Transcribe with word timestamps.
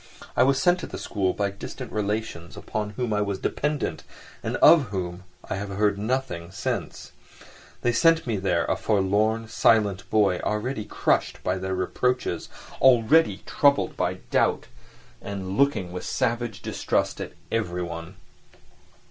I 0.35 0.41
was 0.41 0.59
sent 0.59 0.79
to 0.79 0.87
the 0.87 0.97
school 0.97 1.31
by 1.31 1.51
distant 1.51 1.91
relations, 1.91 2.57
upon 2.57 2.89
whom 2.97 3.13
I 3.13 3.21
was 3.21 3.37
dependent 3.37 4.01
and 4.41 4.55
of 4.57 4.85
whom 4.85 5.25
I 5.47 5.57
have 5.57 5.69
heard 5.69 5.99
nothing 5.99 6.49
since—they 6.49 7.91
sent 7.91 8.25
me 8.25 8.37
there 8.37 8.65
a 8.65 8.75
forlorn, 8.75 9.47
silent 9.47 10.09
boy, 10.09 10.39
already 10.39 10.85
crushed 10.85 11.43
by 11.43 11.59
their 11.59 11.75
reproaches, 11.75 12.49
already 12.81 13.43
troubled 13.45 13.95
by 13.95 14.15
doubt, 14.31 14.65
and 15.21 15.55
looking 15.55 15.91
with 15.91 16.03
savage 16.03 16.63
distrust 16.63 17.21
at 17.21 17.33
everyone. 17.51 18.15